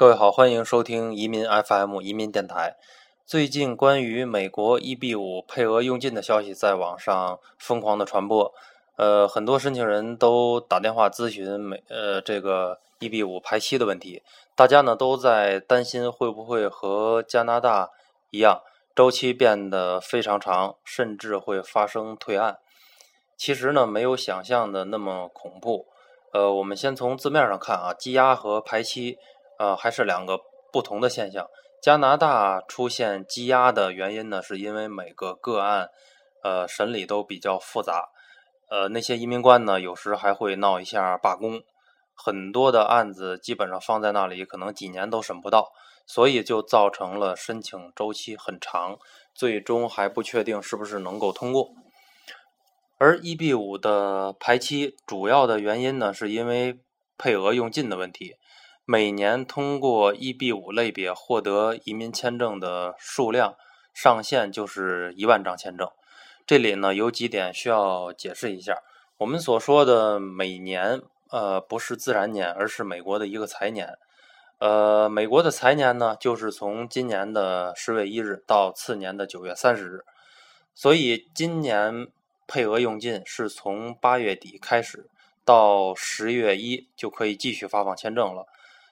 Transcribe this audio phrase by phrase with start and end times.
[0.00, 2.78] 各位好，欢迎收听移民 FM 移民电台。
[3.26, 8.50] 最近关于美国 EB 五配额用尽的消息在网上疯狂的传播，
[8.96, 14.22] 呃，很多申请人都打电话咨询美呃这个 EB 五排期的问题，
[14.56, 17.90] 大家呢都在担心会不会和加拿大
[18.30, 18.62] 一样，
[18.96, 22.56] 周期变得非常长，甚至会发生退案。
[23.36, 25.84] 其实呢，没有想象的那么恐怖。
[26.32, 29.18] 呃，我们先从字面上看啊，积压和排期。
[29.60, 30.40] 呃，还是两个
[30.72, 31.46] 不同的现象。
[31.82, 35.90] 加拿大出现积压的原因呢，是因为每个个案，
[36.42, 38.08] 呃，审理都比较复杂。
[38.70, 41.60] 呃，那些移民官呢，有时还会闹一下罢工，
[42.14, 45.68] 很多的案子基本上放在那里，可能几年都审不到，
[46.06, 48.96] 所以就造成了申请周期很长，
[49.34, 51.68] 最终还不确定是不是能够通过。
[52.96, 56.78] 而 EB 五的排期主要的原因呢，是因为
[57.18, 58.36] 配额用尽的问题。
[58.92, 63.54] 每年通过 EB 五类别获得移民签证的数量
[63.94, 65.88] 上限就是一万张签证。
[66.44, 68.82] 这里呢有几点需要解释一下。
[69.18, 73.96] 我们所说的每年，呃，不是自然年，而是美国的一个财年。
[74.58, 80.04] 呃，美国的财年呢，就是从今年的十月一日到次年的九月三十日。
[80.74, 82.08] 所以今年
[82.48, 85.08] 配额用尽是从八月底开始，
[85.44, 88.48] 到十月一就可以继续发放签证了。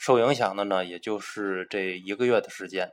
[0.00, 2.90] 受影响的呢，也就是这一个月的时间。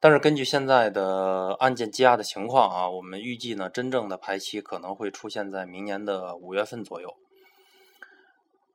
[0.00, 7.14] 但是根据现在的案件积压的情况啊，我们预计呢，真正的排期可能会出现在明年的五月份左右。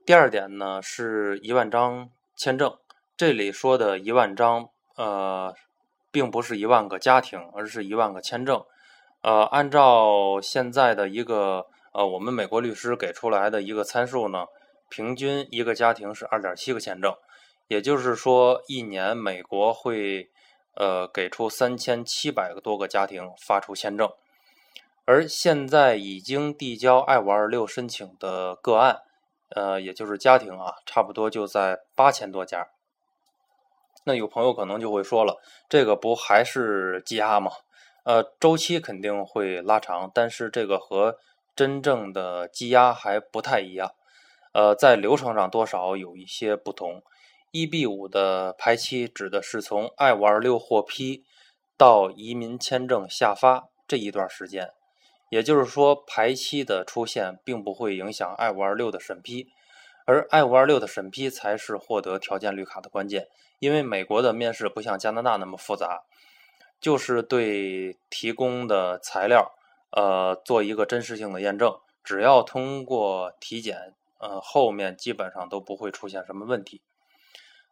[0.06, 2.74] 第二点呢，是一万张签证，
[3.18, 5.54] 这里说的一万张，呃，
[6.10, 8.64] 并不是一万个家庭，而是一万个签证。
[9.24, 14.46] 呃，按照现在的一个呃，我们美国律师给出来的一个参数呢。
[14.92, 17.16] 平均一个家庭是二点七个签证，
[17.70, 20.30] 也就是说，一年美国会
[20.76, 24.12] 呃给出三千七百个多个家庭发出签证，
[25.06, 29.02] 而现在已经递交 I 五二六申请的个案，
[29.56, 32.68] 呃，也就是家庭啊，差不多就在八千多家。
[34.04, 37.52] 那有朋友可能就会说了，这个不还是积压吗？
[38.04, 41.18] 呃，周期肯定会拉长，但是这个和
[41.56, 43.94] 真正的积压还不太一样。
[44.54, 47.02] 呃，在流程上多少有一些不同。
[47.54, 51.26] EB 五的排期指的是从 I 五二六获批
[51.78, 54.72] 到移民签证下发这一段时间，
[55.30, 59.50] 也就是说，排期的出现并不会影响 I 五二六的审批，
[60.06, 63.28] 而 I 五二六的审批才是获得条件绿卡的关键。
[63.60, 66.04] 因为美国的面试不像加拿大那么复杂，
[66.80, 69.52] 就是对提供的材料
[69.92, 73.94] 呃做一个真实性的验证，只要通过体检。
[74.22, 76.84] 呃，后面基本上都不会出现什么问题，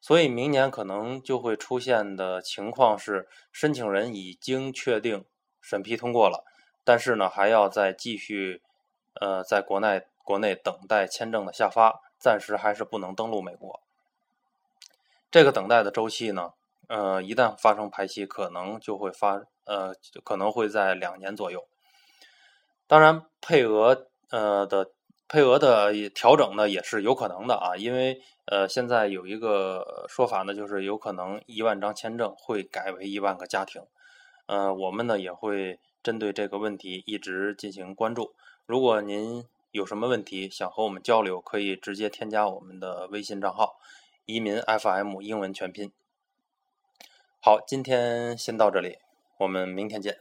[0.01, 5.25] 所以明年可能就会出现的情况是，申请人已经确定
[5.61, 6.43] 审批通过了，
[6.83, 8.63] 但是呢，还要再继续
[9.21, 13.79] 呃，在国内国内等待签证的下发，暂时还是不能登陆美国。
[15.29, 16.53] 这个等待的周期呢，
[16.87, 19.93] 呃，一旦发生排期，可能就会发呃，
[20.23, 21.67] 可能会在两年左右。
[22.87, 24.89] 当然，配额呃的。
[25.29, 33.83] 配额的调整呢也是有可能的啊，因为呃现在有一个说法呢，就是有可能一万张签证会改为一万个家庭，
[34.47, 38.33] 呃我们呢也会针对这个问题一直进行关注。
[38.65, 43.79] 如果您有什么问题想和我们交流，可以直接添加我们的微信账号
[44.25, 45.91] “移民 FM” 英文全拼。
[47.39, 48.97] 好，今天先到这里，
[49.37, 50.17] 我们明天见。